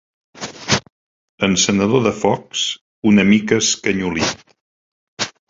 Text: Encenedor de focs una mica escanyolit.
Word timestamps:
Encenedor 1.47 2.01
de 2.07 2.13
focs 2.23 2.65
una 3.13 3.27
mica 3.35 3.61
escanyolit. 3.67 4.45